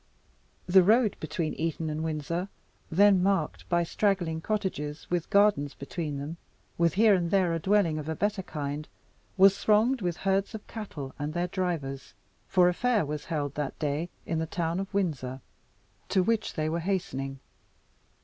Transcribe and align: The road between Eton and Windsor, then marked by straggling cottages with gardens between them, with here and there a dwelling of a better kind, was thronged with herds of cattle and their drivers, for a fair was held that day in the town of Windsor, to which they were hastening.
The 0.65 0.81
road 0.81 1.15
between 1.19 1.53
Eton 1.53 1.87
and 1.87 2.03
Windsor, 2.03 2.49
then 2.89 3.21
marked 3.21 3.69
by 3.69 3.83
straggling 3.83 4.41
cottages 4.41 5.05
with 5.11 5.29
gardens 5.29 5.75
between 5.75 6.17
them, 6.17 6.37
with 6.75 6.95
here 6.95 7.13
and 7.13 7.29
there 7.29 7.53
a 7.53 7.59
dwelling 7.59 7.99
of 7.99 8.09
a 8.09 8.15
better 8.15 8.41
kind, 8.41 8.87
was 9.37 9.59
thronged 9.59 10.01
with 10.01 10.17
herds 10.17 10.55
of 10.55 10.65
cattle 10.65 11.13
and 11.19 11.35
their 11.35 11.49
drivers, 11.49 12.15
for 12.47 12.67
a 12.67 12.73
fair 12.73 13.05
was 13.05 13.25
held 13.25 13.53
that 13.53 13.77
day 13.77 14.09
in 14.25 14.39
the 14.39 14.47
town 14.47 14.79
of 14.79 14.91
Windsor, 14.91 15.39
to 16.09 16.23
which 16.23 16.55
they 16.55 16.67
were 16.67 16.79
hastening. 16.79 17.39